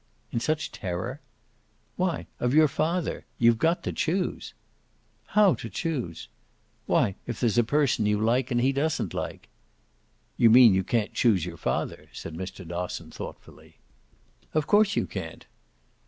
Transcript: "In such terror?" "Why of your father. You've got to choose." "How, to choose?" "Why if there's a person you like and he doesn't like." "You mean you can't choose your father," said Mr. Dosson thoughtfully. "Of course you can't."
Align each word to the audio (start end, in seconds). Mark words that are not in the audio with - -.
"In 0.31 0.39
such 0.39 0.71
terror?" 0.71 1.21
"Why 1.95 2.25
of 2.39 2.55
your 2.55 2.67
father. 2.67 3.23
You've 3.37 3.59
got 3.59 3.83
to 3.83 3.93
choose." 3.93 4.55
"How, 5.27 5.53
to 5.53 5.69
choose?" 5.69 6.27
"Why 6.87 7.13
if 7.27 7.39
there's 7.39 7.59
a 7.59 7.63
person 7.63 8.07
you 8.07 8.19
like 8.19 8.49
and 8.49 8.61
he 8.61 8.71
doesn't 8.71 9.13
like." 9.13 9.47
"You 10.37 10.49
mean 10.49 10.73
you 10.73 10.83
can't 10.83 11.13
choose 11.13 11.45
your 11.45 11.57
father," 11.57 12.09
said 12.13 12.33
Mr. 12.33 12.67
Dosson 12.67 13.11
thoughtfully. 13.11 13.75
"Of 14.55 14.65
course 14.65 14.95
you 14.95 15.05
can't." 15.05 15.45